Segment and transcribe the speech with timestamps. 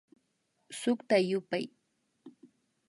[0.79, 1.65] Sukta yupay